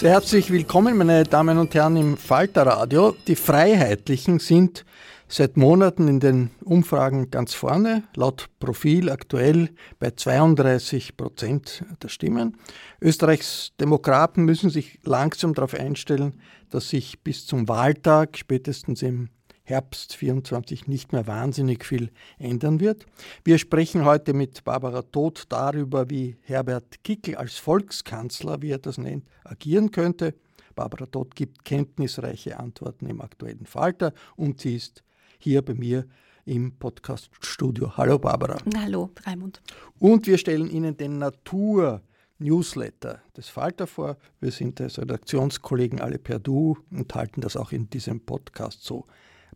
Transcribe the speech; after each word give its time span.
Sehr 0.00 0.12
herzlich 0.12 0.50
willkommen, 0.50 0.96
meine 0.96 1.24
Damen 1.24 1.58
und 1.58 1.74
Herren, 1.74 1.94
im 1.96 2.16
Falterradio. 2.16 3.14
Die 3.26 3.36
Freiheitlichen 3.36 4.38
sind 4.38 4.86
seit 5.28 5.58
Monaten 5.58 6.08
in 6.08 6.20
den 6.20 6.50
Umfragen 6.64 7.30
ganz 7.30 7.52
vorne, 7.52 8.04
laut 8.16 8.48
Profil 8.60 9.10
aktuell 9.10 9.68
bei 9.98 10.12
32 10.12 11.18
Prozent 11.18 11.84
der 12.02 12.08
Stimmen. 12.08 12.56
Österreichs 13.02 13.72
Demokraten 13.78 14.46
müssen 14.46 14.70
sich 14.70 15.00
langsam 15.02 15.52
darauf 15.52 15.74
einstellen, 15.74 16.40
dass 16.70 16.88
sich 16.88 17.22
bis 17.22 17.44
zum 17.44 17.68
Wahltag, 17.68 18.38
spätestens 18.38 19.02
im 19.02 19.28
Herbst 19.62 20.16
24 20.16 20.88
nicht 20.88 21.12
mehr 21.12 21.26
wahnsinnig 21.26 21.84
viel 21.84 22.10
ändern 22.38 22.80
wird. 22.80 23.06
Wir 23.44 23.58
sprechen 23.58 24.04
heute 24.04 24.34
mit 24.34 24.64
Barbara 24.64 25.02
Todt 25.02 25.44
darüber, 25.48 26.10
wie 26.10 26.36
Herbert 26.42 27.04
Kickl 27.04 27.36
als 27.36 27.56
Volkskanzler, 27.56 28.62
wie 28.62 28.70
er 28.70 28.78
das 28.78 28.98
nennt, 28.98 29.28
agieren 29.44 29.90
könnte. 29.90 30.34
Barbara 30.74 31.06
Todt 31.06 31.34
gibt 31.34 31.64
kenntnisreiche 31.64 32.58
Antworten 32.58 33.06
im 33.06 33.20
aktuellen 33.20 33.66
Falter 33.66 34.12
und 34.36 34.60
sie 34.60 34.76
ist 34.76 35.02
hier 35.38 35.62
bei 35.62 35.74
mir 35.74 36.06
im 36.44 36.76
Podcaststudio. 36.78 37.96
Hallo 37.96 38.18
Barbara. 38.18 38.58
Hallo 38.76 39.10
Raimund. 39.24 39.60
Und 39.98 40.26
wir 40.26 40.38
stellen 40.38 40.70
Ihnen 40.70 40.96
den 40.96 41.18
Natur 41.18 42.02
Newsletter 42.38 43.20
des 43.36 43.48
Falter 43.48 43.86
vor. 43.86 44.16
Wir 44.40 44.50
sind 44.50 44.80
als 44.80 44.98
Redaktionskollegen 44.98 46.00
alle 46.00 46.18
per 46.18 46.38
Du 46.38 46.78
und 46.90 47.14
halten 47.14 47.40
das 47.40 47.56
auch 47.56 47.72
in 47.72 47.90
diesem 47.90 48.20
Podcast 48.20 48.82
so. 48.82 49.06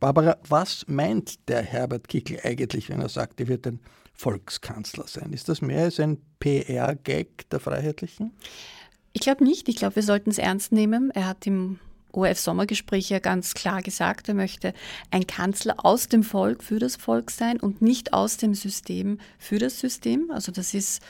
Barbara, 0.01 0.37
was 0.49 0.85
meint 0.89 1.49
der 1.49 1.63
Herbert 1.63 2.09
Kickl 2.09 2.39
eigentlich, 2.43 2.89
wenn 2.89 3.01
er 3.01 3.09
sagt, 3.09 3.41
er 3.41 3.49
wird 3.49 3.67
ein 3.67 3.81
Volkskanzler 4.15 5.07
sein? 5.07 5.33
Ist 5.33 5.49
das 5.49 5.61
mehr 5.61 5.85
als 5.85 6.01
ein 6.01 6.19
PR-Gag 6.41 7.49
der 7.51 7.61
Freiheitlichen? 7.61 8.33
Ich 9.13 9.21
glaube 9.21 9.45
nicht. 9.45 9.69
Ich 9.69 9.77
glaube, 9.77 9.97
wir 9.97 10.03
sollten 10.03 10.31
es 10.31 10.39
ernst 10.39 10.73
nehmen. 10.73 11.11
Er 11.13 11.27
hat 11.27 11.47
im 11.47 11.79
ORF-Sommergespräch 12.15 13.11
ja 13.11 13.19
ganz 13.19 13.55
klar 13.55 13.83
gesagt, 13.83 14.29
er 14.29 14.35
möchte 14.35 14.73
ein 15.11 15.27
Kanzler 15.27 15.75
aus 15.85 16.09
dem 16.09 16.23
Volk 16.23 16.63
für 16.63 16.79
das 16.79 16.97
Volk 16.97 17.31
sein 17.31 17.61
und 17.61 17.83
nicht 17.83 18.13
aus 18.13 18.37
dem 18.37 18.55
System 18.55 19.19
für 19.39 19.59
das 19.59 19.81
System. 19.81 20.31
Also 20.31 20.53
das 20.53 20.75
ist 20.75 21.03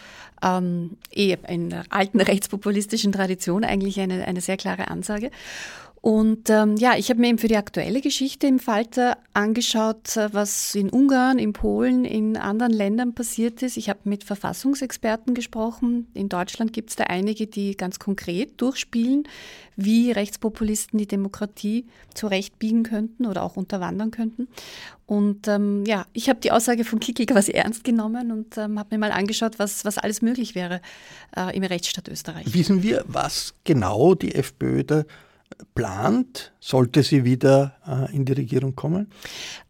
ähm, 0.43 0.97
eh 1.11 1.37
in 1.49 1.71
der 1.71 1.85
alten 1.91 2.21
rechtspopulistischen 2.23 3.13
Tradition 3.13 3.65
eigentlich 3.65 4.01
eine, 4.01 4.25
eine 4.27 4.41
sehr 4.41 4.57
klare 4.57 4.89
Ansage. 4.89 5.31
Und 6.05 6.51
ähm, 6.51 6.77
ja, 6.77 6.99
ich 6.99 7.09
habe 7.09 7.19
mir 7.23 7.29
eben 7.29 7.39
für 7.39 7.49
die 7.49 7.57
aktuelle 7.57 8.03
Geschichte 8.03 8.47
im 8.47 8.59
Falter 8.59 9.17
angeschaut, 9.33 10.19
äh, 10.19 10.29
was 10.35 10.75
in 10.75 10.91
Ungarn, 10.91 11.39
in 11.39 11.55
Polen, 11.55 12.05
in 12.05 12.37
anderen 12.37 12.75
Ländern 12.75 13.15
passiert 13.15 13.63
ist. 13.63 13.79
Ich 13.79 13.89
habe 13.89 14.01
mit 14.05 14.23
Verfassungsexperten 14.23 15.33
gesprochen. 15.33 16.07
In 16.13 16.29
Deutschland 16.29 16.75
gibt 16.75 16.91
es 16.91 16.97
da 16.97 17.05
einige, 17.05 17.47
die 17.47 17.75
ganz 17.75 17.99
konkret 17.99 18.61
durchspielen, 18.61 19.27
wie 19.77 20.13
Rechtspopulisten 20.13 20.99
die 20.99 21.07
Demokratie 21.07 21.87
zurechtbiegen 22.13 22.83
könnten 22.83 23.25
oder 23.25 23.43
auch 23.43 23.57
unterwandern 23.57 24.11
könnten. 24.11 24.49
Und 25.07 25.49
ähm, 25.49 25.85
ja, 25.87 26.05
ich 26.13 26.29
habe 26.29 26.39
die 26.39 26.53
Aussage 26.53 26.85
von 26.85 27.01
Kickel 27.01 27.25
quasi 27.25 27.53
ernst 27.53 27.83
genommen 27.83 28.31
und 28.31 28.59
ähm, 28.59 28.79
habe 28.79 28.95
mir 28.95 28.99
mal 28.99 29.13
angeschaut, 29.13 29.59
was, 29.59 29.87
was 29.87 29.97
alles 29.97 30.21
möglich 30.21 30.55
wäre 30.55 30.83
äh, 31.35 31.57
im 31.57 31.63
Rechtsstaat 31.63 32.09
Österreich. 32.09 32.53
Wissen 32.53 32.83
wir, 32.83 33.07
was 33.09 33.55
genau 33.65 34.15
die 34.15 34.35
FPÖ 34.35 34.85
da 34.85 35.05
plant, 35.75 36.53
sollte 36.61 37.03
sie 37.03 37.25
wieder 37.25 37.77
äh, 37.87 38.15
in 38.15 38.25
die 38.25 38.33
Regierung 38.33 38.75
kommen? 38.75 39.11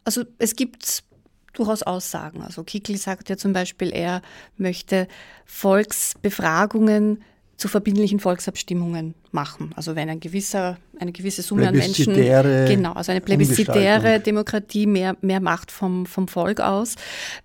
Also 0.04 0.24
es 0.38 0.56
gibt 0.56 1.04
durchaus 1.52 1.82
Aussagen. 1.82 2.42
Also 2.42 2.64
Kickel 2.64 2.96
sagt 2.96 3.28
ja 3.30 3.36
zum 3.36 3.52
Beispiel, 3.52 3.90
er 3.92 4.22
möchte 4.56 5.08
Volksbefragungen 5.46 7.22
zu 7.56 7.68
verbindlichen 7.68 8.20
Volksabstimmungen 8.20 9.14
machen. 9.30 9.72
Also 9.76 9.96
wenn 9.96 10.08
ein 10.08 10.20
gewisser, 10.20 10.78
eine 10.98 11.12
gewisse 11.12 11.42
Summe 11.42 11.68
an 11.68 11.76
Menschen, 11.76 12.14
genau, 12.14 12.92
also 12.92 13.12
eine 13.12 13.20
plebiszitäre 13.20 14.20
Demokratie 14.20 14.86
mehr, 14.86 15.16
mehr 15.20 15.40
Macht 15.40 15.70
vom, 15.70 16.06
vom 16.06 16.28
Volk 16.28 16.60
aus. 16.60 16.96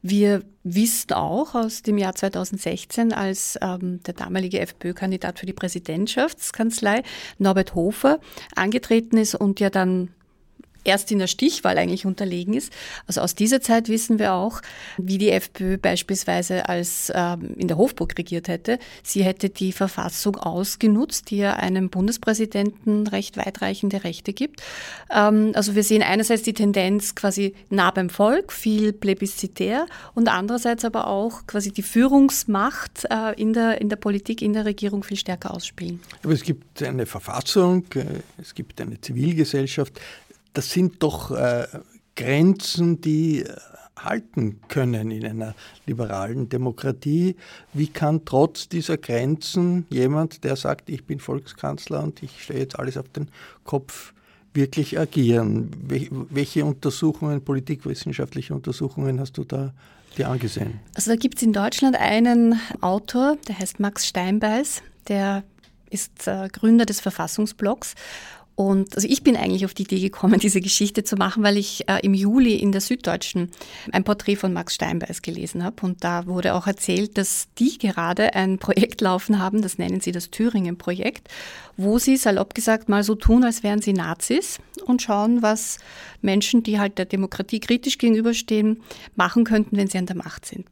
Wir 0.02 0.44
wissen 0.64 1.14
auch 1.14 1.56
aus 1.56 1.82
dem 1.82 1.98
Jahr 1.98 2.16
2016, 2.16 3.14
als 3.14 3.58
ähm, 3.62 4.02
der 4.04 4.14
damalige 4.14 4.60
FPÖ-Kandidat 4.60 5.40
für 5.40 5.46
die 5.46 5.54
Präsidentschaftskanzlei 5.54 7.04
Norbert 7.38 7.76
Hofer 7.76 8.20
angetreten 8.56 9.18
ist 9.18 9.36
und 9.36 9.60
ja 9.60 9.70
dann 9.70 10.10
erst 10.84 11.12
in 11.12 11.20
der 11.20 11.28
Stichwahl 11.28 11.78
eigentlich 11.78 12.06
unterlegen 12.06 12.54
ist. 12.54 12.72
Also 13.08 13.22
aus 13.22 13.36
dieser 13.36 13.62
Zeit 13.62 13.90
wissen 13.90 14.20
wir 14.20 14.34
auch, 14.34 14.62
wie 14.98 15.18
die 15.18 15.30
FPÖ 15.30 15.78
beispielsweise 15.78 16.70
als 16.70 17.12
ähm, 17.14 17.56
in 17.58 17.68
der 17.68 17.78
Hofburg 17.78 18.18
regiert 18.18 18.48
hätte. 18.48 18.80
Sie 19.04 19.24
hätte 19.24 19.50
die 19.50 19.72
Verfassung 19.72 20.38
ausgenutzt, 20.38 21.32
die 21.32 21.38
ja 21.38 21.54
einem 21.54 21.90
Bundespräsidenten 21.90 23.08
recht 23.08 23.38
weitreichende 23.38 24.04
Rechte 24.04 24.34
gibt. 24.34 24.62
Ähm, 25.14 25.52
also 25.56 25.76
wir 25.76 25.84
sehen 25.84 26.04
einerseits 26.04 26.44
die 26.44 26.54
Tendenz 26.54 27.16
quasi 27.16 27.54
nah 27.70 27.92
beim 27.92 28.10
Volk, 28.10 28.52
viel 28.52 28.94
plebiszitär 28.94 29.86
und 30.16 30.28
andererseits 30.28 30.86
aber 30.86 31.08
auch 31.08 31.46
quasi 31.48 31.72
die 31.72 31.84
Führungsmacht 31.84 33.06
äh, 33.10 33.40
in, 33.40 33.54
der, 33.54 33.82
in 33.82 33.90
der 33.90 33.98
Politik, 33.98 34.42
in 34.42 34.54
der 34.54 34.66
Regierung 34.66 35.04
viel 35.04 35.18
stärker 35.18 35.54
ausspielen. 35.54 36.00
Aber 36.24 36.34
es 36.34 36.44
gibt 36.44 36.82
eine 36.84 37.06
Verfassung, 37.06 37.86
äh, 37.96 38.06
es 38.42 38.54
gibt 38.54 38.80
eine 38.82 39.00
Zivilgesellschaft 39.02 40.00
das 40.60 40.72
sind 40.72 41.02
doch 41.04 41.32
äh, 41.32 41.68
Grenzen, 42.18 43.00
die 43.00 43.46
halten 43.98 44.60
können 44.68 45.10
in 45.10 45.26
einer 45.26 45.56
liberalen 45.86 46.50
Demokratie. 46.50 47.38
Wie 47.72 47.88
kann 47.88 48.26
trotz 48.26 48.68
dieser 48.68 48.98
Grenzen 48.98 49.86
jemand, 49.90 50.44
der 50.44 50.58
sagt, 50.58 50.90
ich 50.90 51.06
bin 51.06 51.22
Volkskanzler 51.22 52.04
und 52.04 52.22
ich 52.22 52.44
stelle 52.44 52.60
jetzt 52.60 52.78
alles 52.78 52.98
auf 52.98 53.08
den 53.08 53.30
Kopf, 53.64 54.14
wirklich 54.54 55.00
agieren? 55.00 55.72
Welche 56.30 56.66
Untersuchungen, 56.66 57.42
politikwissenschaftliche 57.42 58.54
Untersuchungen 58.54 59.22
hast 59.22 59.38
du 59.38 59.46
da 59.46 59.74
dir 60.18 60.28
angesehen? 60.28 60.82
Also 60.94 61.12
da 61.12 61.16
gibt 61.16 61.38
es 61.38 61.44
in 61.44 61.54
Deutschland 61.54 61.96
einen 61.96 62.60
Autor, 62.82 63.38
der 63.48 63.60
heißt 63.60 63.80
Max 63.80 64.06
Steinbeiß, 64.06 64.82
der 65.08 65.46
ist 65.90 66.28
äh, 66.28 66.50
Gründer 66.52 66.86
des 66.86 67.00
Verfassungsblocks 67.00 67.96
und 68.60 68.94
also 68.98 69.08
ich 69.08 69.24
bin 69.24 69.38
eigentlich 69.38 69.64
auf 69.64 69.74
die 69.74 69.84
Idee 69.84 70.02
gekommen, 70.02 70.38
diese 70.42 70.60
Geschichte 70.60 71.06
zu 71.06 71.16
machen, 71.16 71.44
weil 71.44 71.56
ich 71.56 71.88
äh, 71.88 72.00
im 72.02 72.14
Juli 72.14 72.56
in 72.56 72.74
der 72.74 72.82
Süddeutschen 72.82 73.52
ein 73.94 74.04
Porträt 74.04 74.36
von 74.36 74.52
Max 74.52 74.76
Steinbeiß 74.76 75.22
gelesen 75.22 75.64
habe. 75.64 75.78
Und 75.86 76.04
da 76.04 76.28
wurde 76.28 76.54
auch 76.54 76.68
erzählt, 76.68 77.18
dass 77.18 77.48
die 77.58 77.78
gerade 77.78 78.36
ein 78.36 78.60
Projekt 78.60 79.00
laufen 79.00 79.40
haben, 79.40 79.62
das 79.62 79.78
nennen 79.78 80.02
sie 80.02 80.12
das 80.12 80.30
Thüringen-Projekt, 80.30 81.30
wo 81.78 82.00
sie 82.00 82.18
salopp 82.18 82.54
gesagt 82.54 82.90
mal 82.90 83.02
so 83.06 83.16
tun, 83.16 83.46
als 83.46 83.64
wären 83.64 83.82
sie 83.82 83.94
Nazis 83.94 84.60
und 84.84 85.02
schauen, 85.02 85.42
was 85.42 85.78
Menschen, 86.22 86.62
die 86.62 86.82
halt 86.82 86.98
der 86.98 87.06
Demokratie 87.06 87.62
kritisch 87.62 87.98
gegenüberstehen, 87.98 88.82
machen 89.16 89.46
könnten, 89.46 89.78
wenn 89.78 89.88
sie 89.88 90.00
an 90.00 90.06
der 90.06 90.18
Macht 90.18 90.46
sind. 90.46 90.66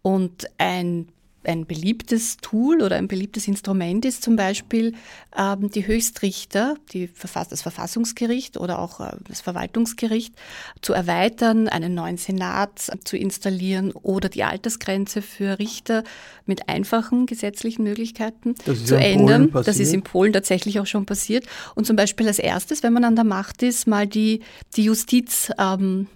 Und 0.00 0.46
ein 0.56 1.08
ein 1.44 1.66
beliebtes 1.66 2.36
Tool 2.38 2.82
oder 2.82 2.96
ein 2.96 3.08
beliebtes 3.08 3.48
Instrument 3.48 4.04
ist 4.04 4.22
zum 4.22 4.36
Beispiel 4.36 4.94
ähm, 5.36 5.70
die 5.70 5.86
Höchstrichter, 5.86 6.74
die 6.92 7.08
Verfass 7.08 7.48
das 7.48 7.62
Verfassungsgericht 7.62 8.58
oder 8.58 8.78
auch 8.78 9.00
äh, 9.00 9.16
das 9.26 9.40
Verwaltungsgericht 9.40 10.34
zu 10.82 10.92
erweitern, 10.92 11.68
einen 11.68 11.94
neuen 11.94 12.18
Senat 12.18 12.90
zu 13.04 13.16
installieren 13.16 13.92
oder 13.92 14.28
die 14.28 14.44
Altersgrenze 14.44 15.22
für 15.22 15.58
Richter 15.58 16.04
mit 16.44 16.68
einfachen 16.68 17.26
gesetzlichen 17.26 17.84
Möglichkeiten 17.84 18.54
zu 18.56 18.96
ändern. 18.96 19.50
Das 19.52 19.78
ist 19.78 19.94
in 19.94 20.02
Polen 20.02 20.32
tatsächlich 20.32 20.78
auch 20.80 20.86
schon 20.86 21.06
passiert. 21.06 21.46
Und 21.74 21.86
zum 21.86 21.96
Beispiel 21.96 22.26
als 22.26 22.38
erstes, 22.38 22.82
wenn 22.82 22.92
man 22.92 23.04
an 23.04 23.16
der 23.16 23.24
Macht 23.24 23.62
ist, 23.62 23.86
mal 23.86 24.06
die, 24.06 24.40
die 24.76 24.84
Justiz 24.84 25.50
ähm, 25.58 26.06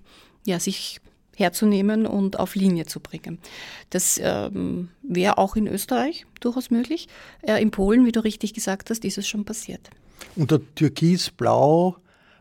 ja, 0.46 0.60
sich 0.60 1.00
herzunehmen 1.36 2.06
und 2.06 2.38
auf 2.38 2.54
Linie 2.54 2.86
zu 2.86 3.00
bringen. 3.00 3.38
Das 3.90 4.20
ähm, 4.22 4.88
wäre 5.02 5.38
auch 5.38 5.56
in 5.56 5.66
Österreich 5.66 6.26
durchaus 6.40 6.70
möglich. 6.70 7.08
Äh, 7.42 7.60
in 7.62 7.70
Polen, 7.70 8.06
wie 8.06 8.12
du 8.12 8.22
richtig 8.22 8.54
gesagt 8.54 8.90
hast, 8.90 9.04
ist 9.04 9.18
es 9.18 9.26
schon 9.26 9.44
passiert. 9.44 9.90
Unter 10.36 10.60
Türkis-Blau 10.74 11.96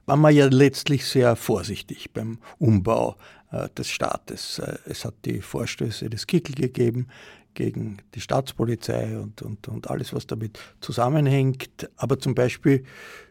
war 0.06 0.18
man 0.18 0.36
ja 0.36 0.48
letztlich 0.48 1.06
sehr 1.06 1.36
vorsichtig 1.36 2.12
beim 2.12 2.40
Umbau 2.60 3.16
äh, 3.51 3.69
des 3.78 3.90
Staates. 3.90 4.60
Äh, 4.60 4.78
es 4.86 5.06
hat 5.06 5.16
die 5.25 5.42
Vorstöße 5.42 6.10
des 6.10 6.28
Kickel 6.28 6.56
gegeben 6.56 7.07
gegen 7.54 7.98
die 8.16 8.22
Staatspolizei 8.22 9.18
und, 9.18 9.42
und, 9.42 9.68
und 9.68 9.90
alles, 9.90 10.14
was 10.14 10.28
damit 10.28 10.60
zusammenhängt. 10.82 11.90
Aber 11.96 12.20
zum 12.20 12.36
Beispiel 12.36 12.84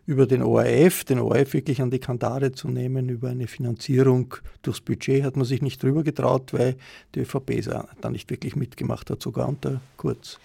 über 0.06 0.26
den 0.26 0.42
ORF, 0.42 1.04
den 1.04 1.18
ORF 1.18 1.52
wirklich 1.52 1.80
an 1.80 1.90
die 1.90 1.98
Kandare 1.98 2.52
zu 2.52 2.68
nehmen, 2.68 3.08
über 3.08 3.30
eine 3.30 3.46
Finanzierung 3.46 4.34
durchs 4.62 4.80
Budget, 4.80 5.22
hat 5.22 5.36
man 5.36 5.44
sich 5.44 5.62
nicht 5.62 5.82
drüber 5.82 6.02
getraut, 6.02 6.52
weil 6.52 6.76
die 7.14 7.20
ÖVP 7.20 7.62
da 8.00 8.10
nicht 8.10 8.30
wirklich 8.30 8.56
mitgemacht 8.56 9.10
hat, 9.10 9.22
sogar 9.22 9.48
unter 9.48 9.80
Kurz. 9.96 10.38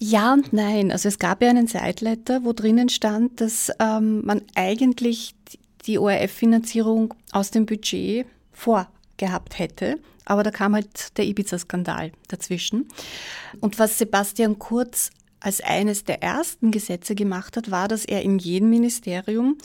Ja 0.00 0.32
und 0.32 0.52
nein. 0.52 0.92
Also 0.92 1.08
es 1.08 1.18
gab 1.18 1.42
ja 1.42 1.50
einen 1.50 1.66
Seitletter, 1.66 2.44
wo 2.44 2.52
drinnen 2.52 2.88
stand, 2.88 3.40
dass 3.40 3.70
ähm, 3.80 4.24
man 4.24 4.42
eigentlich 4.54 5.34
die 5.86 5.98
ORF-Finanzierung 5.98 7.14
aus 7.32 7.50
dem 7.50 7.66
Budget 7.66 8.26
vorgehabt 8.52 9.58
hätte. 9.58 9.98
Aber 10.28 10.42
da 10.42 10.50
kam 10.50 10.74
halt 10.74 11.16
der 11.16 11.24
Ibiza-Skandal 11.24 12.12
dazwischen. 12.28 12.86
Und 13.60 13.78
was 13.78 13.96
Sebastian 13.96 14.58
Kurz 14.58 15.10
als 15.40 15.62
eines 15.62 16.04
der 16.04 16.22
ersten 16.22 16.70
Gesetze 16.70 17.14
gemacht 17.14 17.56
hat, 17.56 17.70
war, 17.70 17.88
dass 17.88 18.04
er 18.04 18.22
in 18.22 18.38
jedem 18.38 18.68
Ministerium 18.68 19.56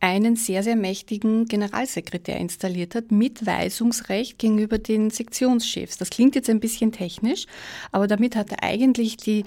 einen 0.00 0.36
sehr, 0.36 0.62
sehr 0.62 0.76
mächtigen 0.76 1.46
Generalsekretär 1.46 2.38
installiert 2.38 2.94
hat 2.94 3.10
mit 3.10 3.44
Weisungsrecht 3.44 4.38
gegenüber 4.38 4.78
den 4.78 5.10
Sektionschefs. 5.10 5.98
Das 5.98 6.10
klingt 6.10 6.34
jetzt 6.34 6.48
ein 6.48 6.60
bisschen 6.60 6.92
technisch, 6.92 7.46
aber 7.92 8.06
damit 8.06 8.36
hat 8.36 8.52
er 8.52 8.62
eigentlich 8.62 9.18
die 9.18 9.44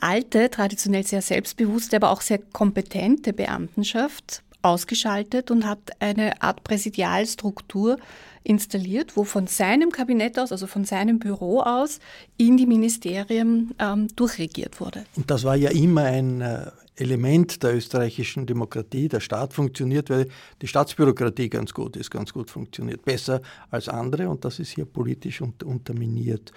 alte, 0.00 0.50
traditionell 0.50 1.06
sehr 1.06 1.22
selbstbewusste, 1.22 1.96
aber 1.96 2.10
auch 2.10 2.20
sehr 2.20 2.38
kompetente 2.38 3.32
Beamtenschaft 3.32 4.42
ausgeschaltet 4.64 5.50
und 5.50 5.66
hat 5.66 5.90
eine 6.00 6.42
Art 6.42 6.64
Präsidialstruktur 6.64 7.98
installiert, 8.42 9.16
wo 9.16 9.24
von 9.24 9.46
seinem 9.46 9.90
Kabinett 9.90 10.38
aus, 10.38 10.52
also 10.52 10.66
von 10.66 10.84
seinem 10.84 11.18
Büro 11.18 11.60
aus, 11.60 11.98
in 12.36 12.56
die 12.56 12.66
Ministerien 12.66 13.74
ähm, 13.78 14.08
durchregiert 14.16 14.80
wurde. 14.80 15.04
Und 15.16 15.30
das 15.30 15.44
war 15.44 15.56
ja 15.56 15.70
immer 15.70 16.02
ein 16.02 16.40
äh, 16.40 16.70
Element 16.96 17.62
der 17.62 17.74
österreichischen 17.74 18.46
Demokratie. 18.46 19.08
Der 19.08 19.20
Staat 19.20 19.52
funktioniert, 19.52 20.10
weil 20.10 20.28
die 20.62 20.66
Staatsbürokratie 20.66 21.48
ganz 21.48 21.72
gut 21.72 21.96
ist, 21.96 22.10
ganz 22.10 22.32
gut 22.32 22.50
funktioniert, 22.50 23.04
besser 23.04 23.40
als 23.70 23.88
andere 23.88 24.28
und 24.28 24.44
das 24.44 24.58
ist 24.58 24.70
hier 24.70 24.84
politisch 24.84 25.40
unterminiert 25.40 26.52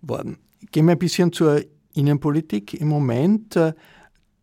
worden. 0.00 0.38
Gehen 0.70 0.86
wir 0.86 0.92
ein 0.92 0.98
bisschen 0.98 1.32
zur 1.32 1.60
Innenpolitik. 1.94 2.74
Im 2.74 2.88
Moment, 2.88 3.56
äh, 3.56 3.74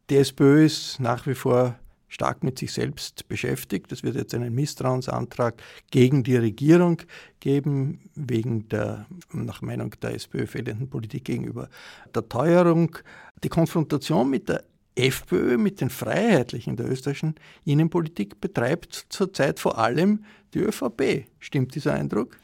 die 0.09 0.17
SPÖ 0.17 0.65
ist 0.65 0.99
nach 0.99 1.25
wie 1.27 1.35
vor 1.35 1.79
stark 2.09 2.43
mit 2.43 2.59
sich 2.59 2.73
selbst 2.73 3.27
beschäftigt. 3.27 3.91
Es 3.91 4.03
wird 4.03 4.15
jetzt 4.15 4.33
einen 4.33 4.53
Misstrauensantrag 4.53 5.61
gegen 5.91 6.23
die 6.23 6.35
Regierung 6.35 7.01
geben, 7.39 8.09
wegen 8.15 8.67
der, 8.67 9.05
nach 9.31 9.61
Meinung 9.61 9.95
der 10.01 10.15
SPÖ, 10.15 10.47
fehlenden 10.47 10.89
Politik 10.89 11.25
gegenüber 11.25 11.69
der 12.13 12.27
Teuerung. 12.27 12.97
Die 13.43 13.49
Konfrontation 13.49 14.29
mit 14.29 14.49
der 14.49 14.63
FPÖ, 14.95 15.57
mit 15.57 15.79
den 15.79 15.89
Freiheitlichen 15.89 16.75
der 16.75 16.89
österreichischen 16.89 17.35
Innenpolitik 17.63 18.41
betreibt 18.41 19.05
zurzeit 19.09 19.59
vor 19.59 19.77
allem 19.77 20.25
die 20.53 20.59
ÖVP. 20.59 21.25
Stimmt 21.39 21.75
dieser 21.75 21.93
Eindruck? 21.93 22.37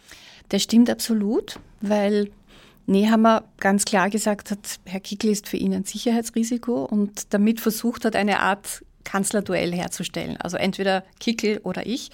Der 0.51 0.59
stimmt 0.59 0.89
absolut, 0.89 1.59
weil 1.81 2.29
Nehammer 2.85 3.43
ganz 3.57 3.83
klar 3.83 4.09
gesagt 4.09 4.51
hat, 4.51 4.79
Herr 4.85 4.99
Kickl 4.99 5.29
ist 5.29 5.49
für 5.49 5.57
ihn 5.57 5.73
ein 5.73 5.85
Sicherheitsrisiko 5.85 6.85
und 6.85 7.33
damit 7.33 7.59
versucht 7.59 8.05
hat, 8.05 8.15
eine 8.15 8.39
Art 8.39 8.85
Kanzlerduell 9.05 9.71
herzustellen. 9.73 10.35
Also 10.37 10.57
entweder 10.57 11.05
Kickel 11.21 11.59
oder 11.63 11.85
ich. 11.85 12.11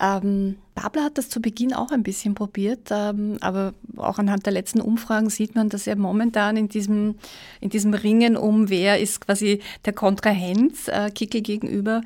Ähm, 0.00 0.56
Babler 0.74 1.04
hat 1.04 1.18
das 1.18 1.28
zu 1.28 1.40
Beginn 1.40 1.72
auch 1.72 1.92
ein 1.92 2.02
bisschen 2.02 2.34
probiert, 2.34 2.88
ähm, 2.90 3.36
aber 3.40 3.74
auch 3.96 4.18
anhand 4.18 4.46
der 4.46 4.52
letzten 4.52 4.80
Umfragen 4.80 5.30
sieht 5.30 5.54
man, 5.54 5.68
dass 5.68 5.86
er 5.86 5.94
momentan 5.94 6.56
in 6.56 6.68
diesem, 6.68 7.14
in 7.60 7.70
diesem 7.70 7.94
Ringen 7.94 8.36
um, 8.36 8.68
wer 8.68 8.98
ist 8.98 9.20
quasi 9.20 9.60
der 9.84 9.92
Kontrahent 9.92 10.88
äh, 10.88 11.10
Kickel 11.10 11.42
gegenüber, 11.42 12.00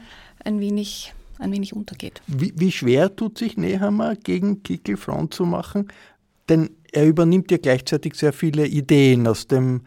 ein 0.44 0.60
wenig, 0.60 1.14
ein 1.38 1.52
wenig 1.52 1.74
untergeht. 1.74 2.20
Wie, 2.26 2.52
wie 2.56 2.72
schwer 2.72 3.14
tut 3.16 3.38
sich 3.38 3.56
Nehammer 3.56 4.14
gegen 4.16 4.62
Kickel 4.62 4.98
Front 4.98 5.32
zu 5.32 5.46
machen? 5.46 5.88
Denn 6.50 6.70
er 6.92 7.06
übernimmt 7.06 7.50
ja 7.50 7.56
gleichzeitig 7.56 8.14
sehr 8.14 8.32
viele 8.32 8.66
Ideen 8.66 9.26
aus 9.26 9.46
dem 9.46 9.82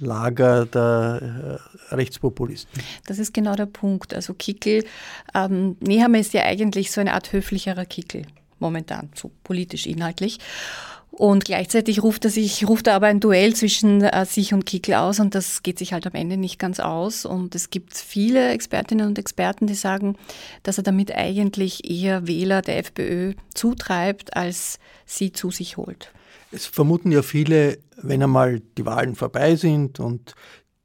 Lager 0.00 0.66
der 0.66 1.60
äh, 1.90 1.94
Rechtspopulisten. 1.94 2.82
Das 3.06 3.18
ist 3.18 3.32
genau 3.32 3.54
der 3.54 3.66
Punkt. 3.66 4.14
Also 4.14 4.34
Kickel, 4.34 4.84
ähm, 5.34 5.76
Nehammer 5.80 6.18
ist 6.18 6.32
ja 6.34 6.42
eigentlich 6.42 6.90
so 6.90 7.00
eine 7.00 7.14
Art 7.14 7.32
höflicherer 7.32 7.84
Kickel 7.84 8.22
momentan, 8.58 9.10
so 9.14 9.30
politisch 9.42 9.86
inhaltlich. 9.86 10.38
Und 11.16 11.44
gleichzeitig 11.44 12.02
ruft 12.02 12.24
er 12.24 12.30
sich, 12.30 12.66
ruft 12.66 12.88
er 12.88 12.94
aber 12.94 13.06
ein 13.06 13.20
Duell 13.20 13.54
zwischen 13.54 14.02
äh, 14.02 14.26
sich 14.26 14.52
und 14.52 14.66
Kickel 14.66 14.94
aus 14.94 15.20
und 15.20 15.36
das 15.36 15.62
geht 15.62 15.78
sich 15.78 15.92
halt 15.92 16.08
am 16.08 16.14
Ende 16.14 16.36
nicht 16.36 16.58
ganz 16.58 16.80
aus. 16.80 17.24
Und 17.24 17.54
es 17.54 17.70
gibt 17.70 17.96
viele 17.96 18.50
Expertinnen 18.50 19.06
und 19.06 19.18
Experten, 19.18 19.68
die 19.68 19.74
sagen, 19.74 20.16
dass 20.64 20.78
er 20.78 20.82
damit 20.82 21.14
eigentlich 21.14 21.88
eher 21.88 22.26
Wähler 22.26 22.62
der 22.62 22.78
FPÖ 22.78 23.34
zutreibt, 23.54 24.36
als 24.36 24.80
sie 25.06 25.30
zu 25.30 25.52
sich 25.52 25.76
holt. 25.76 26.10
Es 26.54 26.66
vermuten 26.66 27.10
ja 27.10 27.22
viele, 27.22 27.78
wenn 27.96 28.22
einmal 28.22 28.60
die 28.78 28.86
Wahlen 28.86 29.16
vorbei 29.16 29.56
sind 29.56 29.98
und 29.98 30.36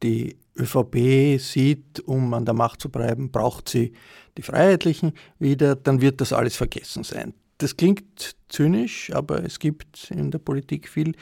die 0.01 0.37
ÖVP 0.57 1.39
sieht, 1.39 1.99
um 1.99 2.33
an 2.33 2.45
der 2.45 2.55
Macht 2.55 2.81
zu 2.81 2.89
bleiben, 2.89 3.29
braucht 3.29 3.69
sie 3.69 3.93
die 4.37 4.41
Freiheitlichen 4.41 5.13
wieder, 5.37 5.75
dann 5.75 6.01
wird 6.01 6.21
das 6.21 6.33
alles 6.33 6.55
vergessen 6.55 7.03
sein. 7.03 7.35
Das 7.59 7.77
klingt 7.77 8.35
zynisch, 8.47 9.11
aber 9.13 9.43
es 9.43 9.59
gibt 9.59 10.09
in 10.09 10.31
der 10.31 10.39
Politik 10.39 10.89
viel 10.89 11.13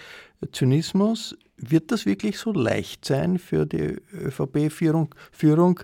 Zynismus. 0.53 1.35
Wird 1.57 1.91
das 1.91 2.05
wirklich 2.05 2.37
so 2.37 2.53
leicht 2.53 3.03
sein 3.03 3.39
für 3.39 3.65
die 3.65 3.97
ÖVP-Führung 4.13 5.79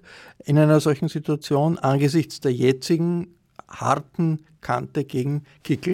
in 0.46 0.58
einer 0.58 0.80
solchen 0.80 1.10
Situation 1.10 1.80
angesichts 1.80 2.40
der 2.40 2.54
jetzigen 2.54 3.36
harten 3.68 4.46
Kante 4.62 5.04
gegen 5.04 5.44
Kickel? 5.64 5.94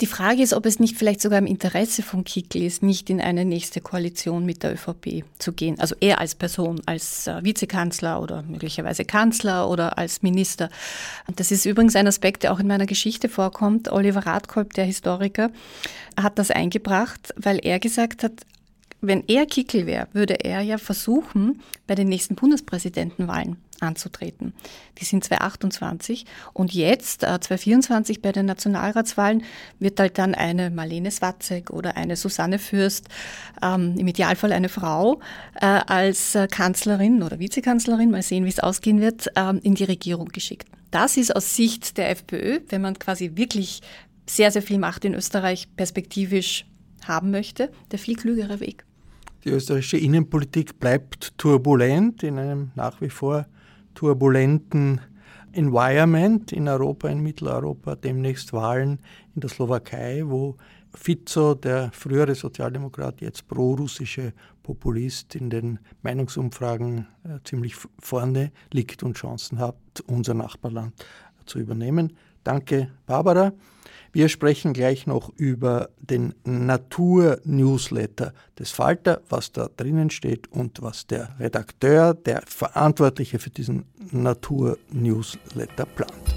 Die 0.00 0.06
Frage 0.06 0.42
ist, 0.42 0.52
ob 0.52 0.64
es 0.64 0.78
nicht 0.78 0.96
vielleicht 0.96 1.20
sogar 1.20 1.40
im 1.40 1.46
Interesse 1.46 2.02
von 2.02 2.22
Kickl 2.22 2.62
ist, 2.62 2.84
nicht 2.84 3.10
in 3.10 3.20
eine 3.20 3.44
nächste 3.44 3.80
Koalition 3.80 4.46
mit 4.46 4.62
der 4.62 4.74
ÖVP 4.74 5.24
zu 5.40 5.52
gehen. 5.52 5.80
Also 5.80 5.96
er 5.98 6.20
als 6.20 6.36
Person, 6.36 6.80
als 6.86 7.26
äh, 7.26 7.42
Vizekanzler 7.42 8.22
oder 8.22 8.42
möglicherweise 8.42 9.04
Kanzler 9.04 9.68
oder 9.68 9.98
als 9.98 10.22
Minister. 10.22 10.70
Das 11.34 11.50
ist 11.50 11.66
übrigens 11.66 11.96
ein 11.96 12.06
Aspekt, 12.06 12.44
der 12.44 12.52
auch 12.52 12.60
in 12.60 12.68
meiner 12.68 12.86
Geschichte 12.86 13.28
vorkommt. 13.28 13.90
Oliver 13.90 14.24
Radkolb, 14.24 14.72
der 14.74 14.84
Historiker, 14.84 15.50
hat 16.16 16.38
das 16.38 16.52
eingebracht, 16.52 17.34
weil 17.34 17.58
er 17.58 17.80
gesagt 17.80 18.22
hat, 18.22 18.32
wenn 19.00 19.24
er 19.26 19.46
Kickel 19.46 19.86
wäre, 19.86 20.06
würde 20.12 20.44
er 20.44 20.60
ja 20.60 20.78
versuchen, 20.78 21.60
bei 21.88 21.96
den 21.96 22.08
nächsten 22.08 22.36
Bundespräsidentenwahlen 22.36 23.56
anzutreten. 23.80 24.54
Die 24.98 25.04
sind 25.04 25.24
2028 25.24 26.24
und 26.52 26.72
jetzt, 26.72 27.22
äh, 27.22 27.38
2024 27.40 28.22
bei 28.22 28.32
den 28.32 28.46
Nationalratswahlen, 28.46 29.42
wird 29.78 30.00
halt 30.00 30.18
dann 30.18 30.34
eine 30.34 30.70
Marlene 30.70 31.10
Swatzek 31.10 31.70
oder 31.70 31.96
eine 31.96 32.16
Susanne 32.16 32.58
Fürst, 32.58 33.08
ähm, 33.62 33.96
im 33.98 34.06
Idealfall 34.06 34.52
eine 34.52 34.68
Frau, 34.68 35.20
äh, 35.60 35.66
als 35.66 36.34
äh, 36.34 36.48
Kanzlerin 36.48 37.22
oder 37.22 37.38
Vizekanzlerin, 37.38 38.10
mal 38.10 38.22
sehen, 38.22 38.44
wie 38.44 38.50
es 38.50 38.60
ausgehen 38.60 39.00
wird, 39.00 39.28
ähm, 39.36 39.60
in 39.62 39.74
die 39.74 39.84
Regierung 39.84 40.28
geschickt. 40.28 40.68
Das 40.90 41.16
ist 41.16 41.34
aus 41.34 41.54
Sicht 41.54 41.98
der 41.98 42.10
FPÖ, 42.10 42.60
wenn 42.68 42.80
man 42.80 42.98
quasi 42.98 43.32
wirklich 43.34 43.82
sehr, 44.26 44.50
sehr 44.50 44.62
viel 44.62 44.78
Macht 44.78 45.04
in 45.04 45.14
Österreich 45.14 45.68
perspektivisch 45.76 46.66
haben 47.04 47.30
möchte, 47.30 47.70
der 47.90 47.98
viel 47.98 48.16
klügere 48.16 48.60
Weg. 48.60 48.84
Die 49.44 49.50
österreichische 49.50 49.98
Innenpolitik 49.98 50.78
bleibt 50.78 51.36
turbulent 51.38 52.22
in 52.22 52.38
einem 52.38 52.70
nach 52.74 53.00
wie 53.00 53.10
vor 53.10 53.46
turbulenten 53.98 55.00
Environment 55.50 56.52
in 56.52 56.68
Europa, 56.68 57.08
in 57.08 57.20
Mitteleuropa, 57.20 57.96
demnächst 57.96 58.52
Wahlen 58.52 59.00
in 59.34 59.40
der 59.40 59.50
Slowakei, 59.50 60.22
wo 60.24 60.56
Fico, 60.94 61.54
der 61.54 61.90
frühere 61.90 62.36
Sozialdemokrat, 62.36 63.20
jetzt 63.20 63.48
pro-russische 63.48 64.34
Populist 64.62 65.34
in 65.34 65.50
den 65.50 65.80
Meinungsumfragen 66.02 67.08
äh, 67.24 67.40
ziemlich 67.42 67.74
vorne 67.98 68.52
liegt 68.72 69.02
und 69.02 69.16
Chancen 69.16 69.58
hat, 69.58 69.74
unser 70.06 70.34
Nachbarland 70.34 70.94
zu 71.44 71.58
übernehmen. 71.58 72.16
Danke, 72.48 72.88
Barbara. 73.04 73.52
Wir 74.10 74.30
sprechen 74.30 74.72
gleich 74.72 75.06
noch 75.06 75.28
über 75.36 75.90
den 76.00 76.32
Natur-Newsletter 76.44 78.32
des 78.58 78.70
Falter, 78.70 79.20
was 79.28 79.52
da 79.52 79.68
drinnen 79.76 80.08
steht 80.08 80.50
und 80.50 80.80
was 80.80 81.06
der 81.06 81.38
Redakteur, 81.38 82.14
der 82.14 82.40
Verantwortliche 82.46 83.38
für 83.38 83.50
diesen 83.50 83.84
Natur-Newsletter 84.12 85.84
plant. 85.84 86.36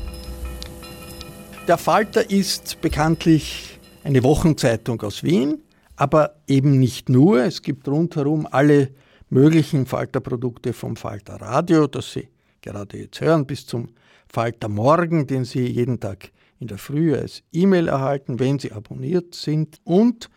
Der 1.69 1.77
Falter 1.77 2.29
ist 2.29 2.81
bekanntlich 2.81 3.79
eine 4.03 4.21
Wochenzeitung 4.21 5.01
aus 5.03 5.23
Wien, 5.23 5.59
aber 5.95 6.41
eben 6.45 6.77
nicht 6.77 7.07
nur. 7.07 7.45
Es 7.45 7.61
gibt 7.61 7.87
rundherum 7.87 8.49
alle 8.51 8.89
möglichen 9.29 9.85
Falterprodukte 9.85 10.73
vom 10.73 10.97
Falter 10.97 11.35
Radio, 11.35 11.87
das 11.87 12.11
Sie 12.11 12.27
gerade 12.61 12.97
jetzt 12.97 13.21
hören, 13.21 13.45
bis 13.45 13.65
zum 13.65 13.93
Falter 14.33 14.69
Morgen, 14.69 15.27
den 15.27 15.43
Sie 15.43 15.67
jeden 15.67 15.99
Tag 15.99 16.31
in 16.59 16.67
der 16.67 16.77
Früh 16.77 17.13
als 17.13 17.43
E-Mail 17.51 17.89
erhalten, 17.89 18.39
wenn 18.39 18.59
Sie 18.59 18.71
abonniert 18.71 19.35
sind. 19.35 19.81
Und 19.83 20.29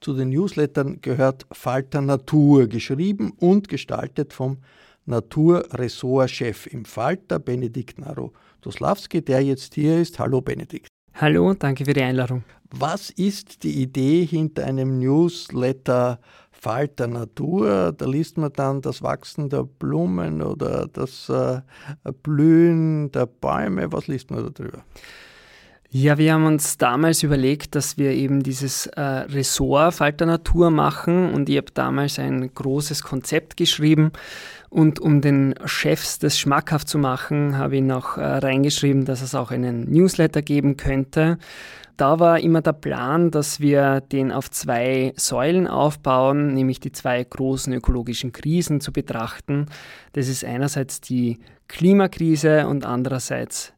zu 0.00 0.12
den 0.12 0.28
Newslettern 0.28 0.98
gehört 1.00 1.46
Falter 1.52 2.02
Natur, 2.02 2.66
geschrieben 2.66 3.32
und 3.38 3.68
gestaltet 3.68 4.34
vom 4.34 4.58
Naturressortchef 5.06 6.66
im 6.66 6.84
Falter, 6.84 7.38
Benedikt 7.38 7.98
Narodoslawski, 7.98 9.22
der 9.22 9.42
jetzt 9.42 9.74
hier 9.74 9.98
ist. 9.98 10.18
Hallo 10.18 10.42
Benedikt. 10.42 10.88
Hallo, 11.14 11.54
danke 11.54 11.86
für 11.86 11.94
die 11.94 12.02
Einladung. 12.02 12.44
Was 12.70 13.08
ist 13.08 13.62
die 13.62 13.80
Idee 13.80 14.26
hinter 14.26 14.66
einem 14.66 14.98
Newsletter 14.98 16.20
Falter 16.60 17.06
Natur? 17.06 17.92
Da 17.92 18.04
liest 18.04 18.36
man 18.36 18.52
dann 18.52 18.80
das 18.80 19.02
Wachsen 19.02 19.48
der 19.48 19.62
Blumen 19.62 20.42
oder 20.42 20.88
das 20.92 21.28
äh, 21.28 21.60
Blühen 22.22 23.12
der 23.12 23.26
Bäume. 23.26 23.92
Was 23.92 24.08
liest 24.08 24.30
man 24.30 24.52
darüber? 24.52 24.82
Ja, 25.90 26.18
wir 26.18 26.34
haben 26.34 26.44
uns 26.44 26.76
damals 26.76 27.22
überlegt, 27.22 27.74
dass 27.74 27.96
wir 27.96 28.10
eben 28.10 28.42
dieses 28.42 28.88
äh, 28.88 29.00
Ressort 29.00 29.94
Falter 29.94 30.26
Natur 30.26 30.70
machen 30.70 31.32
und 31.32 31.48
ich 31.48 31.56
habe 31.56 31.72
damals 31.72 32.18
ein 32.18 32.52
großes 32.52 33.02
Konzept 33.02 33.56
geschrieben 33.56 34.12
und 34.68 35.00
um 35.00 35.22
den 35.22 35.54
Chefs 35.64 36.18
das 36.18 36.38
schmackhaft 36.38 36.90
zu 36.90 36.98
machen, 36.98 37.56
habe 37.56 37.76
ich 37.76 37.82
noch 37.82 38.18
äh, 38.18 38.22
reingeschrieben, 38.22 39.06
dass 39.06 39.22
es 39.22 39.34
auch 39.34 39.50
einen 39.50 39.90
Newsletter 39.90 40.42
geben 40.42 40.76
könnte. 40.76 41.38
Da 41.96 42.20
war 42.20 42.38
immer 42.38 42.60
der 42.60 42.74
Plan, 42.74 43.30
dass 43.30 43.58
wir 43.58 44.02
den 44.02 44.30
auf 44.30 44.50
zwei 44.50 45.14
Säulen 45.16 45.66
aufbauen, 45.66 46.52
nämlich 46.52 46.80
die 46.80 46.92
zwei 46.92 47.24
großen 47.24 47.72
ökologischen 47.72 48.32
Krisen 48.32 48.82
zu 48.82 48.92
betrachten. 48.92 49.66
Das 50.12 50.28
ist 50.28 50.44
einerseits 50.44 51.00
die 51.00 51.38
Klimakrise 51.66 52.66
und 52.66 52.84
andererseits 52.84 53.72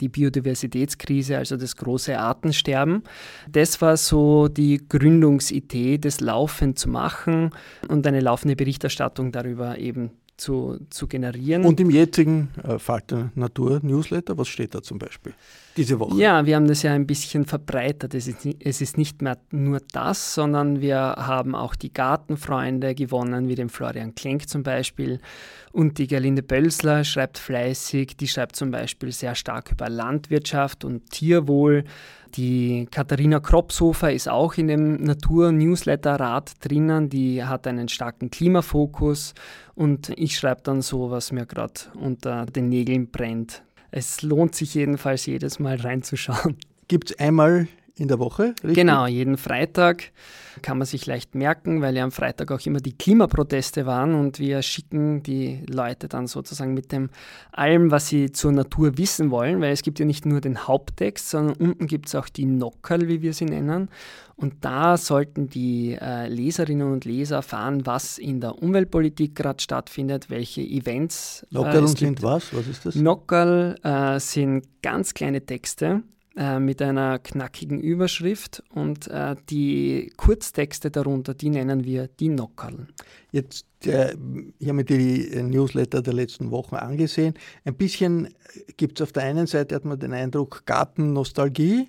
die 0.00 0.08
Biodiversitätskrise, 0.08 1.38
also 1.38 1.56
das 1.56 1.76
große 1.76 2.18
Artensterben. 2.18 3.02
Das 3.50 3.80
war 3.80 3.96
so 3.96 4.48
die 4.48 4.86
Gründungsidee, 4.88 5.98
das 5.98 6.20
laufend 6.20 6.78
zu 6.78 6.90
machen 6.90 7.50
und 7.88 8.06
eine 8.06 8.20
laufende 8.20 8.56
Berichterstattung 8.56 9.32
darüber 9.32 9.78
eben 9.78 10.10
zu, 10.36 10.78
zu 10.90 11.06
generieren. 11.06 11.64
Und 11.64 11.80
im 11.80 11.90
jetzigen 11.90 12.50
äh, 12.62 12.78
Falter 12.78 13.30
Natur 13.34 13.80
Newsletter, 13.82 14.36
was 14.36 14.48
steht 14.48 14.74
da 14.74 14.82
zum 14.82 14.98
Beispiel 14.98 15.32
diese 15.76 15.98
Woche? 16.00 16.16
Ja, 16.16 16.44
wir 16.44 16.56
haben 16.56 16.66
das 16.66 16.82
ja 16.82 16.92
ein 16.92 17.06
bisschen 17.06 17.44
verbreitert. 17.44 18.14
Es 18.14 18.26
ist, 18.26 18.46
es 18.58 18.80
ist 18.80 18.98
nicht 18.98 19.22
mehr 19.22 19.38
nur 19.50 19.80
das, 19.92 20.34
sondern 20.34 20.80
wir 20.80 20.98
haben 20.98 21.54
auch 21.54 21.76
die 21.76 21.92
Gartenfreunde 21.92 22.94
gewonnen, 22.94 23.48
wie 23.48 23.54
den 23.54 23.68
Florian 23.68 24.14
Klenk 24.14 24.48
zum 24.48 24.62
Beispiel. 24.62 25.20
Und 25.72 25.98
die 25.98 26.06
Gerlinde 26.06 26.42
Bölsler 26.42 27.04
schreibt 27.04 27.38
fleißig, 27.38 28.16
die 28.16 28.28
schreibt 28.28 28.56
zum 28.56 28.70
Beispiel 28.70 29.12
sehr 29.12 29.34
stark 29.34 29.72
über 29.72 29.88
Landwirtschaft 29.88 30.84
und 30.84 31.10
Tierwohl. 31.10 31.84
Die 32.36 32.88
Katharina 32.90 33.38
Kropshofer 33.38 34.12
ist 34.12 34.28
auch 34.28 34.54
in 34.54 34.66
dem 34.66 34.96
Natur-Newsletter-Rat 34.96 36.54
drinnen. 36.60 37.08
Die 37.08 37.44
hat 37.44 37.66
einen 37.68 37.88
starken 37.88 38.28
Klimafokus 38.28 39.34
und 39.76 40.08
ich 40.16 40.36
schreibe 40.36 40.62
dann 40.62 40.82
so, 40.82 41.10
was 41.12 41.30
mir 41.30 41.46
gerade 41.46 41.74
unter 41.94 42.46
den 42.46 42.68
Nägeln 42.68 43.10
brennt. 43.10 43.62
Es 43.92 44.22
lohnt 44.22 44.56
sich 44.56 44.74
jedenfalls 44.74 45.26
jedes 45.26 45.60
Mal 45.60 45.76
reinzuschauen. 45.76 46.56
Gibt 46.88 47.10
es 47.10 47.18
einmal 47.20 47.68
in 47.96 48.08
der 48.08 48.18
Woche, 48.18 48.54
richtig? 48.62 48.74
Genau, 48.74 49.06
jeden 49.06 49.36
Freitag 49.36 50.10
kann 50.62 50.78
man 50.78 50.86
sich 50.86 51.06
leicht 51.06 51.34
merken, 51.34 51.80
weil 51.80 51.96
ja 51.96 52.02
am 52.02 52.10
Freitag 52.10 52.50
auch 52.50 52.60
immer 52.66 52.80
die 52.80 52.96
Klimaproteste 52.96 53.86
waren 53.86 54.14
und 54.14 54.40
wir 54.40 54.62
schicken 54.62 55.22
die 55.22 55.60
Leute 55.68 56.08
dann 56.08 56.26
sozusagen 56.26 56.74
mit 56.74 56.90
dem 56.90 57.10
allem, 57.52 57.90
was 57.92 58.08
sie 58.08 58.32
zur 58.32 58.50
Natur 58.50 58.98
wissen 58.98 59.30
wollen, 59.30 59.60
weil 59.60 59.72
es 59.72 59.82
gibt 59.82 60.00
ja 60.00 60.06
nicht 60.06 60.26
nur 60.26 60.40
den 60.40 60.66
Haupttext, 60.66 61.30
sondern 61.30 61.56
unten 61.56 61.86
gibt 61.86 62.08
es 62.08 62.14
auch 62.16 62.28
die 62.28 62.46
Nockerl, 62.46 63.06
wie 63.06 63.22
wir 63.22 63.32
sie 63.32 63.44
nennen. 63.44 63.88
Und 64.36 64.64
da 64.64 64.96
sollten 64.96 65.48
die 65.48 65.96
äh, 66.00 66.26
Leserinnen 66.26 66.90
und 66.90 67.04
Leser 67.04 67.36
erfahren, 67.36 67.86
was 67.86 68.18
in 68.18 68.40
der 68.40 68.60
Umweltpolitik 68.60 69.36
gerade 69.36 69.62
stattfindet, 69.62 70.30
welche 70.30 70.62
Events. 70.62 71.46
Äh, 71.52 71.54
Nockerl 71.54 71.84
äh, 71.84 71.88
sind 71.88 72.22
was? 72.22 72.52
Was 72.52 72.66
ist 72.66 72.86
das? 72.86 72.96
Nockerl 72.96 73.76
äh, 73.84 74.18
sind 74.18 74.66
ganz 74.82 75.14
kleine 75.14 75.46
Texte, 75.46 76.02
äh, 76.36 76.58
mit 76.58 76.82
einer 76.82 77.20
knackigen 77.20 77.80
Überschrift 77.80 78.62
und 78.70 79.06
äh, 79.06 79.36
die 79.50 80.12
Kurztexte 80.16 80.90
darunter, 80.90 81.32
die 81.32 81.48
nennen 81.48 81.84
wir 81.84 82.08
die 82.08 82.28
Nockerln. 82.28 82.88
Jetzt, 83.30 83.66
äh, 83.86 84.16
ich 84.58 84.66
habe 84.66 84.78
mir 84.78 84.84
die 84.84 85.42
Newsletter 85.42 86.02
der 86.02 86.12
letzten 86.14 86.50
Wochen 86.50 86.74
angesehen. 86.74 87.34
Ein 87.64 87.76
bisschen 87.76 88.34
gibt 88.76 88.98
es 88.98 89.04
auf 89.04 89.12
der 89.12 89.22
einen 89.22 89.46
Seite, 89.46 89.76
hat 89.76 89.84
man 89.84 89.98
den 89.98 90.12
Eindruck, 90.12 90.66
Gartennostalgie, 90.66 91.88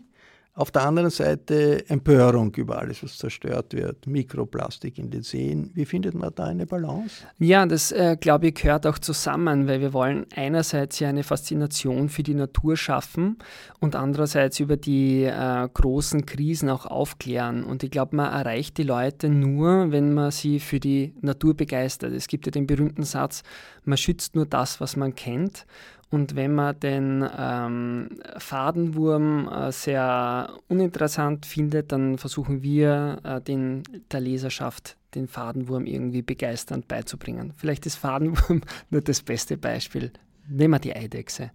Auf 0.58 0.72
der 0.72 0.84
anderen 0.84 1.10
Seite 1.10 1.84
Empörung 1.90 2.56
über 2.56 2.78
alles, 2.78 3.04
was 3.04 3.18
zerstört 3.18 3.74
wird, 3.74 4.08
Mikroplastik 4.08 4.98
in 4.98 5.10
den 5.10 5.22
Seen. 5.22 5.70
Wie 5.74 5.84
findet 5.84 6.14
man 6.14 6.32
da 6.34 6.46
eine 6.46 6.66
Balance? 6.66 7.26
Ja, 7.40 7.66
das 7.66 7.92
äh, 7.92 8.16
glaube 8.18 8.48
ich 8.48 8.56
gehört 8.56 8.88
auch 8.88 8.98
zusammen, 8.98 9.68
weil 9.68 9.82
wir 9.82 9.92
wollen 9.92 10.26
einerseits 10.34 11.00
ja 11.00 11.10
eine 11.10 11.24
Faszination 11.24 12.08
für 12.08 12.24
die 12.24 12.36
Natur 12.36 12.78
schaffen 12.78 13.38
und 13.82 13.98
andererseits 13.98 14.62
über 14.62 14.78
die 14.78 15.24
äh, 15.24 15.68
großen 15.74 16.26
Krisen 16.26 16.70
auch 16.70 16.86
aufklären. 16.86 17.66
Und 17.66 17.84
ich 17.84 17.92
glaube, 17.92 18.16
man 18.16 18.32
erreicht 18.32 18.78
die 18.78 18.84
Leute 18.84 19.28
nur, 19.28 19.92
wenn 19.92 20.14
man 20.14 20.32
sie 20.32 20.62
für 20.62 20.80
die 20.80 21.16
Natur 21.20 21.54
begeistert. 21.54 22.14
Es 22.14 22.30
gibt 22.30 22.46
ja 22.46 22.52
den 22.54 22.66
berühmten 22.66 23.04
Satz, 23.04 23.44
man 23.84 23.98
schützt 23.98 24.36
nur 24.36 24.46
das, 24.46 24.80
was 24.80 24.96
man 24.96 25.16
kennt. 25.16 25.66
Und 26.12 26.36
wenn 26.36 26.54
man 26.54 26.80
den 26.80 27.28
ähm, 27.38 28.10
Fadenwurm 28.38 29.48
äh, 29.48 29.72
sehr 29.72 30.54
uninteressant 30.68 31.46
findet, 31.46 31.92
dann 31.92 32.18
versuchen 32.18 32.62
wir 32.62 33.20
äh, 33.24 33.42
den, 33.42 33.84
der 34.12 34.20
Leserschaft 34.20 34.98
den 35.16 35.28
Fadenwurm 35.28 35.86
irgendwie 35.86 36.22
begeisternd 36.22 36.88
beizubringen. 36.88 37.54
Vielleicht 37.58 37.86
ist 37.86 37.96
Fadenwurm 37.96 38.62
nur 38.90 39.02
das 39.02 39.22
beste 39.22 39.58
Beispiel. 39.58 40.12
Nehmen 40.48 40.76
wir 40.76 40.80
die 40.80 40.96
Eidechse. 40.96 41.52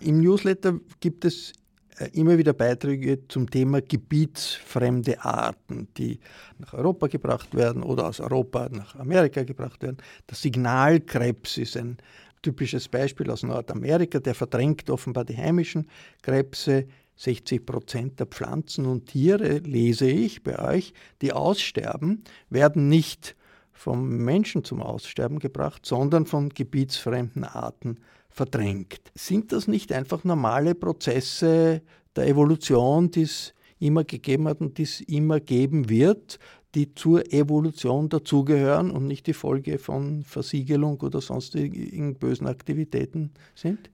Im 0.00 0.20
Newsletter 0.20 0.80
gibt 1.00 1.24
es 1.24 1.52
äh, 1.98 2.08
immer 2.12 2.38
wieder 2.38 2.52
Beiträge 2.52 3.28
zum 3.28 3.48
Thema 3.48 3.80
gebietsfremde 3.82 5.24
Arten, 5.24 5.88
die 5.96 6.18
nach 6.58 6.74
Europa 6.74 7.06
gebracht 7.06 7.54
werden 7.54 7.82
oder 7.82 8.06
aus 8.06 8.18
Europa 8.18 8.68
nach 8.70 8.96
Amerika 8.96 9.44
gebracht 9.44 9.82
werden. 9.82 9.98
Der 10.28 10.36
Signalkrebs 10.36 11.58
ist 11.58 11.76
ein 11.76 11.98
typisches 12.42 12.88
Beispiel 12.88 13.30
aus 13.30 13.42
Nordamerika, 13.42 14.18
der 14.18 14.34
verdrängt 14.34 14.90
offenbar 14.90 15.24
die 15.24 15.36
heimischen 15.36 15.88
Krebse. 16.22 16.86
60 17.14 17.64
Prozent 17.66 18.18
der 18.18 18.26
Pflanzen 18.26 18.86
und 18.86 19.06
Tiere, 19.06 19.58
lese 19.58 20.08
ich 20.08 20.42
bei 20.42 20.58
euch, 20.58 20.94
die 21.20 21.32
aussterben, 21.32 22.24
werden 22.48 22.88
nicht 22.88 23.36
vom 23.72 24.18
Menschen 24.18 24.64
zum 24.64 24.80
Aussterben 24.80 25.38
gebracht, 25.38 25.84
sondern 25.84 26.26
von 26.26 26.48
gebietsfremden 26.48 27.44
Arten 27.44 27.98
verdrängt. 28.28 29.00
Sind 29.14 29.52
das 29.52 29.68
nicht 29.68 29.92
einfach 29.92 30.24
normale 30.24 30.74
Prozesse 30.74 31.82
der 32.16 32.26
Evolution, 32.26 33.10
die 33.10 33.22
es 33.22 33.54
immer 33.78 34.04
gegeben 34.04 34.48
hat 34.48 34.60
und 34.60 34.78
die 34.78 34.84
es 34.84 35.00
immer 35.00 35.40
geben 35.40 35.88
wird, 35.88 36.38
die 36.74 36.94
zur 36.94 37.32
Evolution 37.32 38.08
dazugehören 38.08 38.90
und 38.90 39.06
nicht 39.06 39.26
die 39.26 39.34
Folge 39.34 39.78
von 39.78 40.22
Versiegelung 40.24 41.00
oder 41.00 41.20
sonstigen 41.20 42.14
bösen 42.16 42.46
Aktivitäten 42.46 43.32
sind? 43.54 43.91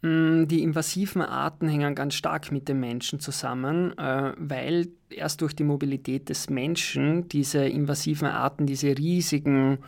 Mm, 0.00 0.46
die 0.46 0.62
invasiven 0.62 1.22
Arten 1.22 1.68
hängen 1.68 1.96
ganz 1.96 2.14
stark 2.14 2.52
mit 2.52 2.68
dem 2.68 2.78
Menschen 2.78 3.18
zusammen, 3.18 3.98
äh, 3.98 4.32
weil 4.36 4.88
erst 5.10 5.40
durch 5.40 5.56
die 5.56 5.64
Mobilität 5.64 6.28
des 6.28 6.48
Menschen 6.50 7.28
diese 7.28 7.66
invasiven 7.66 8.28
Arten 8.28 8.66
diese 8.66 8.96
riesigen 8.96 9.78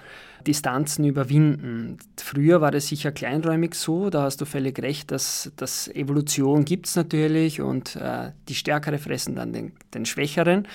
Distanzen 0.47 1.05
überwinden. 1.05 1.99
Früher 2.17 2.61
war 2.61 2.71
das 2.71 2.89
sicher 2.89 3.13
kleinräumig 3.13 3.75
so, 3.75 4.11
da 4.11 4.23
hast 4.23 4.41
du 4.41 4.47
völlig 4.47 4.83
recht, 4.83 5.13
dass, 5.13 5.53
dass 5.57 5.87
Evolution 5.89 6.65
gibt 6.65 6.87
es 6.87 6.97
natürlich 6.97 7.61
und 7.61 7.95
äh, 7.97 8.33
die 8.49 8.55
Stärkere 8.55 8.99
fressen 8.99 9.37
dann 9.37 9.53
den, 9.53 9.73
den 9.95 10.07
Schwächeren. 10.07 10.67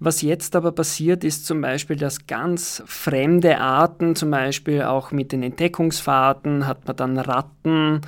Was 0.00 0.22
jetzt 0.22 0.54
aber 0.54 0.70
passiert, 0.70 1.24
ist 1.24 1.44
zum 1.44 1.60
Beispiel, 1.60 1.96
dass 1.96 2.28
ganz 2.28 2.82
fremde 2.86 3.58
Arten, 3.58 4.14
zum 4.14 4.30
Beispiel 4.30 4.82
auch 4.82 5.10
mit 5.10 5.32
den 5.32 5.42
Entdeckungsfahrten, 5.42 6.68
hat 6.68 6.86
man 6.86 6.96
dann 6.96 7.18
Ratten, 7.18 8.02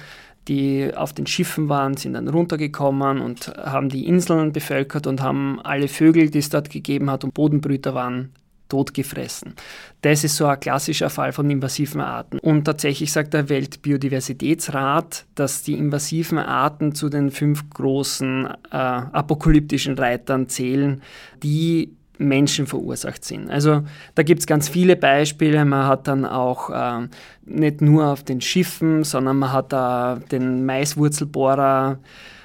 die 0.50 0.92
auf 0.94 1.12
den 1.12 1.28
Schiffen 1.28 1.68
waren, 1.68 1.96
sind 1.96 2.14
dann 2.14 2.26
runtergekommen 2.26 3.20
und 3.20 3.56
haben 3.56 3.88
die 3.88 4.06
Inseln 4.06 4.52
bevölkert 4.52 5.06
und 5.06 5.22
haben 5.22 5.60
alle 5.60 5.86
Vögel, 5.86 6.28
die 6.28 6.40
es 6.40 6.48
dort 6.48 6.70
gegeben 6.70 7.08
hat 7.08 7.22
und 7.22 7.34
Bodenbrüter 7.34 7.94
waren, 7.94 8.32
totgefressen. 8.68 9.54
Das 10.02 10.24
ist 10.24 10.36
so 10.36 10.46
ein 10.46 10.58
klassischer 10.58 11.08
Fall 11.08 11.32
von 11.32 11.48
invasiven 11.50 12.00
Arten. 12.00 12.40
Und 12.40 12.64
tatsächlich 12.64 13.12
sagt 13.12 13.32
der 13.32 13.48
Weltbiodiversitätsrat, 13.48 15.26
dass 15.36 15.62
die 15.62 15.74
invasiven 15.74 16.38
Arten 16.38 16.94
zu 16.94 17.08
den 17.08 17.30
fünf 17.30 17.70
großen 17.70 18.46
äh, 18.46 18.76
apokalyptischen 18.76 19.96
Reitern 19.98 20.48
zählen, 20.48 21.02
die 21.42 21.96
Menschen 22.20 22.66
verursacht 22.66 23.24
sind. 23.24 23.50
Also 23.50 23.82
da 24.14 24.22
gibt 24.22 24.40
es 24.40 24.46
ganz 24.46 24.68
viele 24.68 24.94
Beispiele. 24.94 25.64
Man 25.64 25.86
hat 25.86 26.06
dann 26.06 26.24
auch 26.26 26.70
äh, 26.70 27.08
nicht 27.44 27.80
nur 27.80 28.08
auf 28.08 28.22
den 28.22 28.40
Schiffen, 28.40 29.04
sondern 29.04 29.38
man 29.38 29.52
hat 29.52 29.72
da 29.72 30.20
den 30.30 30.66
Maiswurzelbohrer 30.66 31.98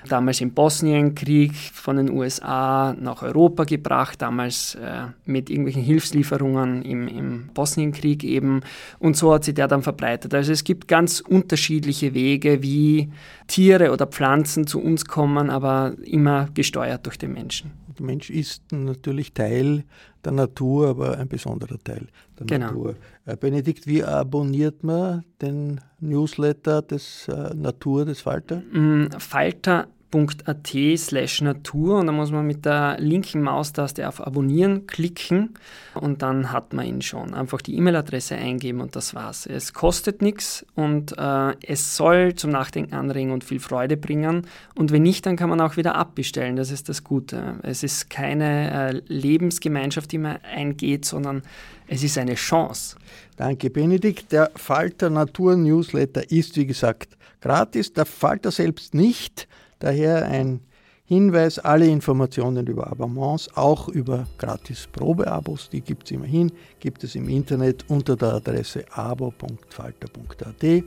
damals 0.08 0.40
im 0.42 0.52
Bosnienkrieg 0.52 1.54
von 1.74 1.98
den 1.98 2.12
USA 2.12 2.94
nach 2.94 3.22
Europa 3.24 3.64
gebracht, 3.64 4.22
damals 4.22 4.76
äh, 4.76 5.08
mit 5.26 5.50
irgendwelchen 5.50 5.84
Hilfslieferungen 5.84 6.84
im, 6.84 7.08
im 7.08 7.50
Bosnienkrieg 7.54 8.24
eben. 8.24 8.62
Und 9.00 9.18
so 9.18 9.34
hat 9.34 9.44
sich 9.44 9.56
der 9.56 9.68
dann 9.68 9.82
verbreitet. 9.82 10.34
Also 10.34 10.52
es 10.52 10.64
gibt 10.64 10.88
ganz 10.88 11.20
unterschiedliche 11.20 12.14
Wege, 12.14 12.62
wie 12.62 13.12
Tiere 13.48 13.92
oder 13.92 14.08
Pflanzen 14.08 14.68
zu 14.68 14.80
uns 14.80 15.06
kommen, 15.06 15.50
aber 15.50 15.94
immer 16.04 16.50
gesteuert 16.54 17.06
durch 17.06 17.18
den 17.18 17.34
Menschen. 17.34 17.85
Der 17.98 18.06
Mensch 18.06 18.30
ist 18.30 18.72
natürlich 18.72 19.34
Teil 19.34 19.84
der 20.24 20.32
Natur, 20.32 20.90
aber 20.90 21.18
ein 21.18 21.28
besonderer 21.28 21.78
Teil 21.84 22.08
der 22.40 22.46
genau. 22.46 22.68
Natur. 22.68 22.96
Äh, 23.26 23.38
Benedikt, 23.38 23.88
wie 23.88 24.04
abonniert 24.04 24.84
man 24.84 25.24
den 25.42 25.82
Newsletter 26.00 26.82
des 26.82 27.28
äh, 27.28 27.54
Natur 27.54 28.06
des 28.06 28.22
Falter? 28.22 28.58
Mm, 28.72 29.08
Falter 29.18 29.88
www.ft.at 30.16 30.98
slash 30.98 31.42
Natur 31.42 32.00
und 32.00 32.08
da 32.08 32.12
muss 32.12 32.32
man 32.32 32.48
mit 32.48 32.66
der 32.66 32.98
linken 33.00 33.42
Maustaste 33.42 34.08
auf 34.08 34.26
Abonnieren 34.26 34.88
klicken 34.88 35.56
und 35.94 36.22
dann 36.22 36.52
hat 36.52 36.74
man 36.74 36.86
ihn 36.86 37.02
schon. 37.02 37.34
Einfach 37.34 37.62
die 37.62 37.76
E-Mail-Adresse 37.76 38.36
eingeben 38.36 38.82
und 38.82 38.96
das 38.96 39.14
war's. 39.14 39.46
Es 39.46 39.74
kostet 39.74 40.22
nichts 40.22 40.66
und 40.76 41.18
äh, 41.18 41.54
es 41.62 41.96
soll 41.96 42.36
zum 42.36 42.52
Nachdenken 42.52 42.96
anregen 42.96 43.32
und 43.32 43.44
viel 43.44 43.60
Freude 43.60 43.98
bringen 43.98 44.48
und 44.76 44.92
wenn 44.92 45.04
nicht, 45.04 45.26
dann 45.26 45.36
kann 45.36 45.50
man 45.50 45.62
auch 45.62 45.78
wieder 45.78 45.96
abbestellen. 45.96 46.56
Das 46.56 46.72
ist 46.72 46.90
das 46.90 47.04
Gute. 47.04 47.60
Es 47.64 47.84
ist 47.84 48.10
keine 48.10 48.92
äh, 48.94 49.02
Lebensgemeinschaft, 49.08 50.12
die 50.12 50.18
man 50.18 50.38
eingeht, 50.44 51.06
sondern 51.06 51.42
es 51.88 52.04
ist 52.04 52.18
eine 52.18 52.36
Chance. 52.36 52.96
Danke, 53.38 53.70
Benedikt. 53.70 54.32
Der 54.32 54.52
Falter 54.56 55.10
Natur 55.10 55.56
Newsletter 55.56 56.32
ist, 56.32 56.56
wie 56.56 56.66
gesagt, 56.66 57.16
gratis. 57.42 57.94
Der 57.94 58.06
Falter 58.06 58.50
selbst 58.50 58.94
nicht. 58.94 59.48
Daher 59.80 60.26
ein 60.26 60.62
Hinweis, 61.08 61.60
alle 61.60 61.86
Informationen 61.86 62.66
über 62.66 62.88
Abonnements, 62.88 63.48
auch 63.56 63.90
über 63.90 64.26
gratis 64.40 64.88
Probeabos, 64.92 65.70
die 65.70 65.82
gibt 65.82 66.06
es 66.06 66.12
immerhin, 66.12 66.52
gibt 66.80 67.04
es 67.04 67.14
im 67.14 67.30
Internet 67.30 67.86
unter 67.90 68.16
der 68.16 68.34
Adresse 68.34 68.86
abo.falter.at. 68.92 70.84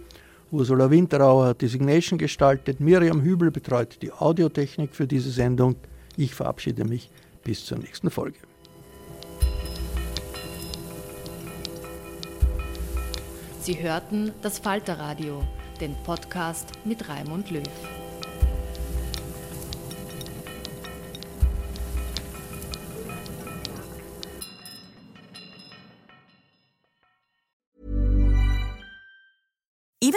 Ursula 0.50 0.90
Winterauer 0.90 1.46
hat 1.46 1.60
die 1.60 1.68
Signation 1.68 2.18
gestaltet, 2.18 2.80
Miriam 2.80 3.22
Hübel 3.22 3.52
betreut 3.52 4.02
die 4.02 4.10
Audiotechnik 4.10 4.92
für 4.92 5.06
diese 5.06 5.30
Sendung. 5.30 5.76
Ich 6.16 6.34
verabschiede 6.34 6.84
mich 6.84 7.10
bis 7.44 7.64
zur 7.64 7.78
nächsten 7.78 8.10
Folge. 8.10 8.38
Sie 13.60 13.80
hörten 13.80 14.32
das 14.42 14.58
Falterradio, 14.58 15.44
den 15.80 15.94
Podcast 16.02 16.72
mit 16.84 17.08
Raimund 17.08 17.50
Löw. 17.50 17.62